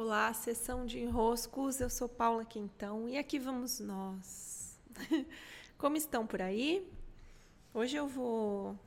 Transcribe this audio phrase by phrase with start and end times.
[0.00, 1.80] Olá, sessão de enroscos.
[1.80, 4.78] Eu sou Paula Quintão e aqui vamos nós.
[5.76, 6.88] Como estão por aí?
[7.74, 8.78] Hoje eu vou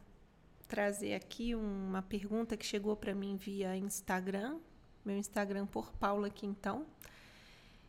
[0.69, 4.57] trazer aqui uma pergunta que chegou para mim via Instagram,
[5.03, 6.85] meu Instagram por Paula Quintão.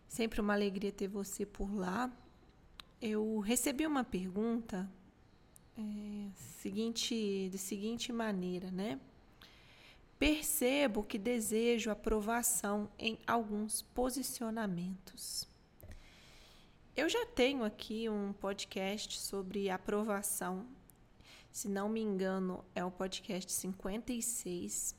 [0.08, 2.10] Sempre uma alegria ter você por lá.
[3.00, 4.90] Eu recebi uma pergunta
[5.78, 6.28] é,
[6.60, 8.98] seguinte, de seguinte maneira, né?
[10.22, 15.48] Percebo que desejo aprovação em alguns posicionamentos.
[16.94, 20.64] Eu já tenho aqui um podcast sobre aprovação.
[21.50, 24.94] Se não me engano, é o podcast 56.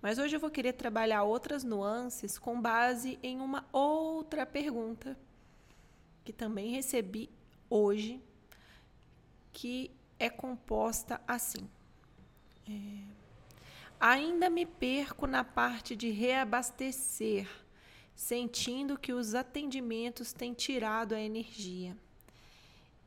[0.00, 5.14] Mas hoje eu vou querer trabalhar outras nuances com base em uma outra pergunta
[6.24, 7.28] que também recebi
[7.68, 8.18] hoje,
[9.52, 11.68] que é composta assim.
[12.66, 13.27] É,
[14.00, 17.48] Ainda me perco na parte de reabastecer,
[18.14, 21.96] sentindo que os atendimentos têm tirado a energia.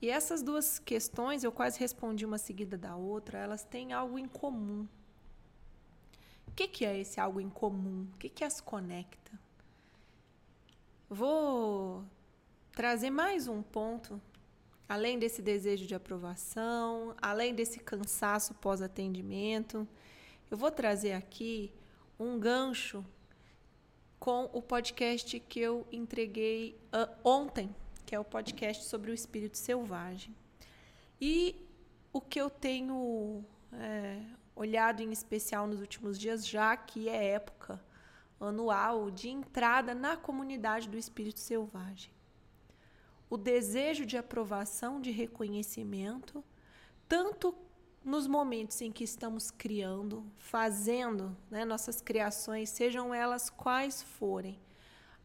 [0.01, 4.27] E essas duas questões, eu quase respondi uma seguida da outra, elas têm algo em
[4.27, 4.85] comum.
[6.45, 8.07] O que, que é esse algo em comum?
[8.13, 9.31] O que, que as conecta?
[11.09, 12.03] Vou
[12.73, 14.19] trazer mais um ponto,
[14.89, 19.87] além desse desejo de aprovação, além desse cansaço pós-atendimento
[20.51, 21.73] eu vou trazer aqui
[22.19, 23.05] um gancho
[24.19, 27.73] com o podcast que eu entreguei uh, ontem,
[28.05, 30.35] que é o podcast sobre o espírito selvagem.
[31.21, 31.55] E
[32.11, 34.19] o que eu tenho é,
[34.53, 37.81] olhado em especial nos últimos dias, já que é época
[38.37, 42.11] anual de entrada na comunidade do espírito selvagem.
[43.29, 46.43] O desejo de aprovação, de reconhecimento,
[47.07, 47.55] tanto
[48.03, 54.59] nos momentos em que estamos criando, fazendo né, nossas criações, sejam elas quais forem,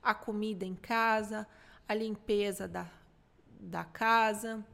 [0.02, 1.46] a comida em casa,
[1.88, 2.86] a limpeza da,
[3.58, 4.64] da casa,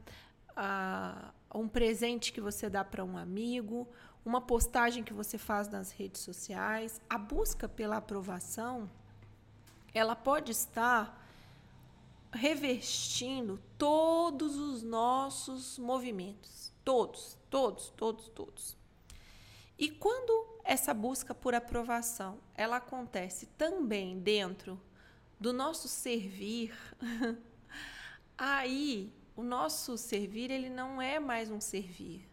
[0.55, 3.87] a, um presente que você dá para um amigo,
[4.25, 8.89] uma postagem que você faz nas redes sociais, a busca pela aprovação,
[9.93, 11.21] ela pode estar
[12.31, 18.77] revestindo todos os nossos movimentos, todos, Todos, todos, todos.
[19.77, 24.81] E quando essa busca por aprovação, ela acontece também dentro
[25.39, 26.73] do nosso servir,
[28.35, 32.27] aí o nosso servir ele não é mais um servir.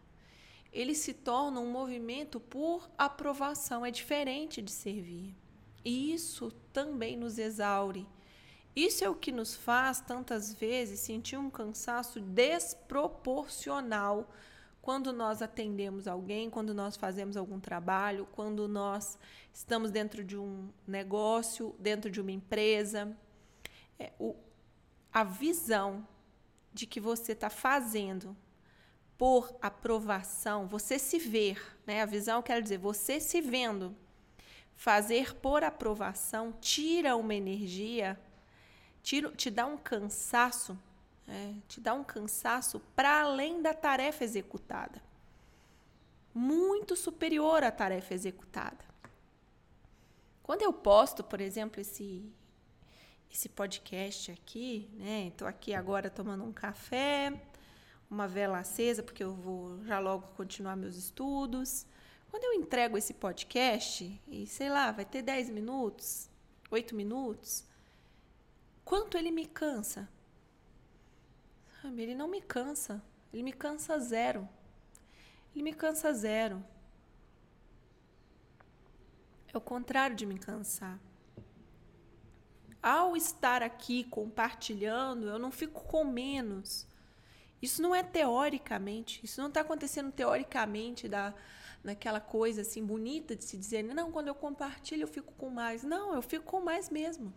[0.73, 5.35] Ele se torna um movimento por aprovação, é diferente de servir.
[5.85, 8.07] E isso também nos exaure.
[8.75, 14.29] Isso é o que nos faz tantas vezes sentir um cansaço desproporcional
[14.81, 19.17] quando nós atendemos alguém, quando nós fazemos algum trabalho, quando nós
[19.53, 23.15] estamos dentro de um negócio, dentro de uma empresa,
[23.99, 24.35] é, o,
[25.13, 26.07] a visão
[26.73, 28.35] de que você está fazendo
[29.17, 32.01] por aprovação, você se ver, né?
[32.01, 33.95] A visão quer dizer você se vendo
[34.73, 38.19] fazer por aprovação tira uma energia,
[39.01, 40.77] tira, te dá um cansaço
[41.31, 45.01] é, te dá um cansaço para além da tarefa executada.
[46.33, 48.83] Muito superior à tarefa executada.
[50.43, 52.29] Quando eu posto, por exemplo, esse,
[53.31, 55.27] esse podcast aqui, né?
[55.27, 57.41] Estou aqui agora tomando um café,
[58.09, 61.85] uma vela acesa, porque eu vou já logo continuar meus estudos.
[62.29, 66.29] Quando eu entrego esse podcast, e sei lá, vai ter 10 minutos,
[66.69, 67.65] 8 minutos,
[68.83, 70.09] quanto ele me cansa?
[71.81, 73.01] Sabe, ele não me cansa.
[73.33, 74.47] Ele me cansa zero.
[75.53, 76.63] Ele me cansa zero.
[79.53, 80.99] É o contrário de me cansar.
[82.81, 86.87] Ao estar aqui compartilhando, eu não fico com menos.
[87.61, 91.33] Isso não é teoricamente, isso não está acontecendo teoricamente da,
[91.83, 95.83] naquela coisa assim bonita de se dizer, não, quando eu compartilho eu fico com mais.
[95.83, 97.31] Não, eu fico com mais mesmo.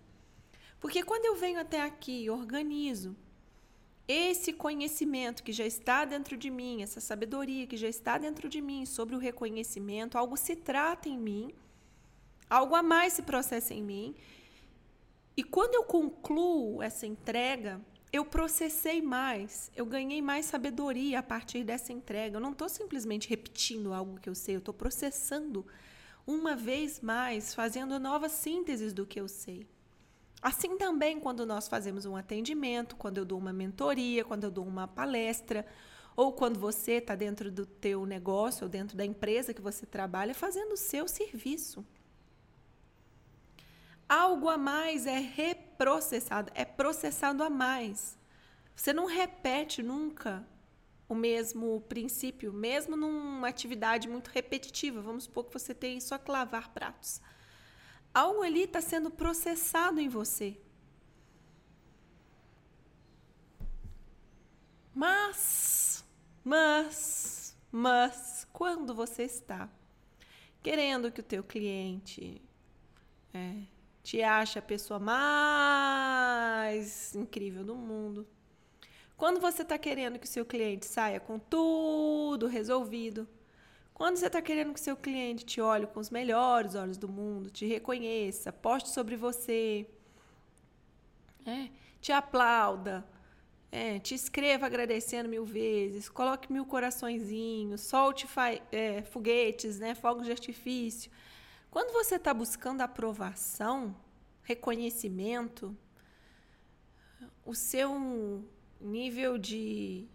[0.85, 3.17] Porque quando eu venho até aqui, organizo,
[4.07, 8.61] esse conhecimento que já está dentro de mim, essa sabedoria que já está dentro de
[8.61, 11.55] mim sobre o reconhecimento, algo se trata em mim,
[12.51, 14.15] algo a mais se processa em mim.
[15.35, 17.81] E quando eu concluo essa entrega,
[18.13, 22.37] eu processei mais, eu ganhei mais sabedoria a partir dessa entrega.
[22.37, 25.65] Eu não estou simplesmente repetindo algo que eu sei, eu estou processando
[26.27, 29.67] uma vez mais, fazendo novas sínteses do que eu sei.
[30.45, 34.67] Assim também quando nós fazemos um atendimento, quando eu dou uma mentoria, quando eu dou
[34.67, 35.65] uma palestra,
[36.15, 40.35] ou quando você está dentro do teu negócio ou dentro da empresa que você trabalha
[40.35, 41.83] fazendo o seu serviço.
[44.07, 48.19] algo a mais é reprocessado, é processado a mais.
[48.77, 50.47] Você não repete nunca
[51.09, 55.01] o mesmo princípio, mesmo numa atividade muito repetitiva.
[55.01, 57.23] Vamos supor que você tem só que lavar pratos.
[58.15, 60.57] Algo ali está sendo processado em você.
[64.95, 66.05] Mas,
[66.45, 69.69] mas, mas, quando você está
[70.63, 72.41] querendo que o teu cliente
[73.35, 73.63] é,
[74.05, 75.93] te ache a pessoa mais
[77.17, 78.25] incrível do mundo,
[79.17, 83.29] quando você está querendo que o seu cliente saia com tudo resolvido,
[83.95, 87.49] quando você está querendo que seu cliente te olhe com os melhores olhos do mundo,
[87.49, 89.87] te reconheça, poste sobre você,
[91.47, 91.71] é,
[92.01, 93.07] te aplauda,
[93.71, 98.27] é, te escreva agradecendo mil vezes, coloque mil coraçõezinhos, solte
[98.73, 101.11] é, foguetes, né, fogos de artifício.
[101.71, 103.97] Quando você está buscando aprovação,
[104.43, 105.77] reconhecimento,
[107.45, 108.45] o seu
[108.81, 110.09] nível de.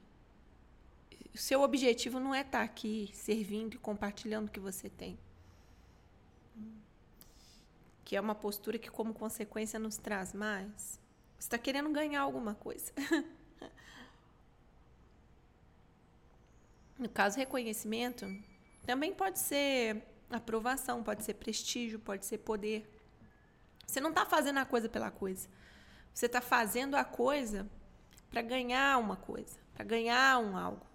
[1.33, 5.17] O seu objetivo não é estar tá aqui servindo e compartilhando o que você tem.
[8.03, 10.99] Que é uma postura que, como consequência, nos traz mais.
[11.37, 12.91] Você está querendo ganhar alguma coisa.
[16.99, 18.27] No caso, reconhecimento
[18.85, 22.85] também pode ser aprovação, pode ser prestígio, pode ser poder.
[23.87, 25.47] Você não está fazendo a coisa pela coisa.
[26.13, 27.65] Você está fazendo a coisa
[28.29, 30.85] para ganhar uma coisa, para ganhar um algo.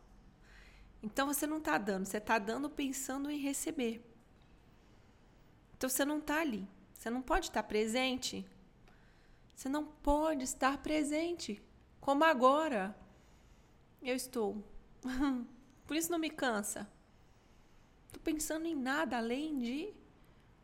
[1.05, 4.03] Então você não está dando, você está dando pensando em receber.
[5.77, 6.67] Então você não está ali.
[6.95, 8.43] Você não pode estar presente.
[9.55, 11.63] Você não pode estar presente.
[12.01, 12.97] Como agora
[14.01, 14.65] eu estou.
[15.87, 16.91] Por isso não me cansa.
[18.07, 19.93] Estou pensando em nada além de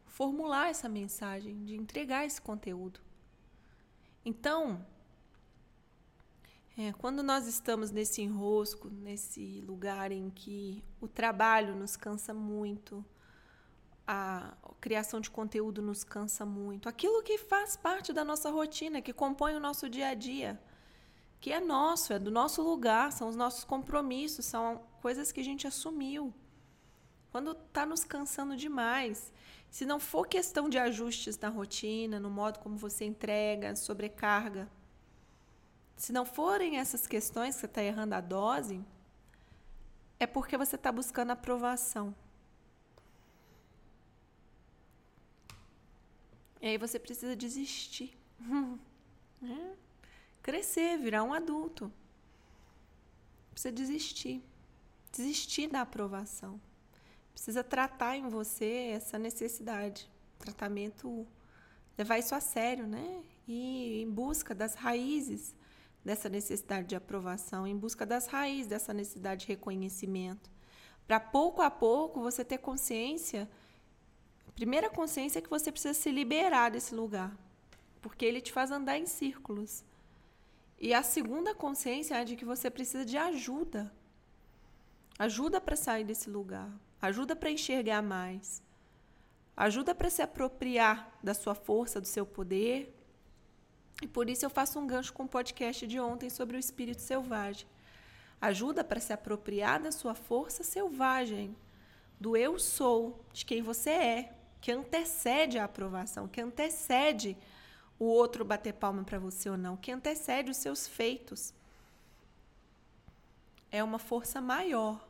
[0.07, 2.99] formular essa mensagem, de entregar esse conteúdo.
[4.25, 4.87] Então,
[6.77, 13.05] é, quando nós estamos nesse enrosco, nesse lugar em que o trabalho nos cansa muito,
[14.07, 19.13] a criação de conteúdo nos cansa muito, aquilo que faz parte da nossa rotina, que
[19.13, 20.61] compõe o nosso dia a dia,
[21.41, 25.45] que é nosso, é do nosso lugar, são os nossos compromissos, são coisas que a
[25.45, 26.35] gente assumiu.
[27.31, 29.33] Quando está nos cansando demais,
[29.71, 34.69] se não for questão de ajustes na rotina, no modo como você entrega, sobrecarga,
[36.01, 38.85] se não forem essas questões que você está errando a dose,
[40.19, 42.15] é porque você está buscando aprovação.
[46.61, 48.17] E aí você precisa desistir.
[49.43, 49.77] é.
[50.43, 51.93] Crescer, virar um adulto.
[53.53, 54.43] Precisa desistir
[55.13, 56.61] desistir da aprovação.
[57.33, 60.09] Precisa tratar em você essa necessidade.
[60.39, 61.27] Tratamento,
[61.97, 63.23] levar isso a sério, né?
[63.47, 65.55] E em busca das raízes
[66.05, 70.51] dessa necessidade de aprovação, em busca das raízes dessa necessidade de reconhecimento.
[71.07, 73.49] Para pouco a pouco você ter consciência,
[74.49, 77.37] a primeira consciência é que você precisa se liberar desse lugar,
[78.01, 79.85] porque ele te faz andar em círculos.
[80.79, 83.93] E a segunda consciência é de que você precisa de ajuda
[85.21, 86.67] Ajuda para sair desse lugar.
[86.99, 88.63] Ajuda para enxergar mais.
[89.55, 92.91] Ajuda para se apropriar da sua força, do seu poder.
[94.01, 97.03] E por isso eu faço um gancho com o podcast de ontem sobre o espírito
[97.03, 97.67] selvagem.
[98.41, 101.55] Ajuda para se apropriar da sua força selvagem,
[102.19, 107.37] do eu sou, de quem você é, que antecede a aprovação, que antecede
[107.99, 111.53] o outro bater palma para você ou não, que antecede os seus feitos.
[113.71, 115.07] É uma força maior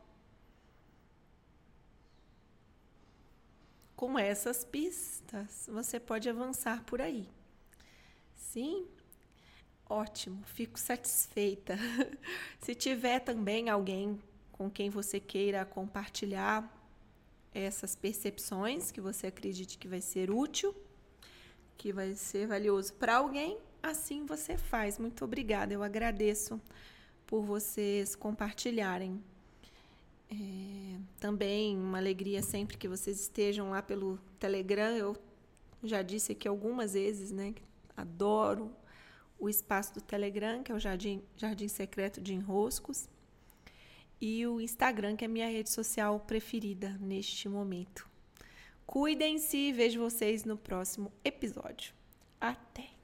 [3.95, 7.29] com essas pistas, você pode avançar por aí.
[8.53, 8.85] Sim?
[9.89, 11.79] Ótimo, fico satisfeita.
[12.59, 16.69] Se tiver também alguém com quem você queira compartilhar
[17.55, 20.75] essas percepções que você acredite que vai ser útil,
[21.79, 24.99] que vai ser valioso para alguém, assim você faz.
[24.99, 26.61] Muito obrigada, eu agradeço
[27.29, 29.23] por vocês compartilharem.
[30.29, 34.97] É, também uma alegria sempre que vocês estejam lá pelo Telegram.
[34.97, 35.17] Eu
[35.85, 37.55] já disse aqui algumas vezes, né?
[37.97, 38.71] Adoro
[39.39, 43.09] o espaço do Telegram, que é o Jardim, Jardim Secreto de Enroscos,
[44.21, 48.07] e o Instagram, que é a minha rede social preferida neste momento.
[48.87, 51.95] Cuidem-se e vejo vocês no próximo episódio.
[52.39, 53.00] Até!